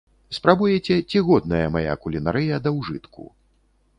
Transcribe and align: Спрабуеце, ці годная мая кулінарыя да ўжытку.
Спрабуеце, 0.35 0.95
ці 1.09 1.21
годная 1.27 1.67
мая 1.77 1.93
кулінарыя 2.05 2.61
да 2.69 2.75
ўжытку. 2.79 3.29